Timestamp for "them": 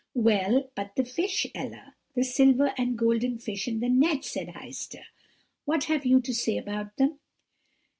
6.97-7.19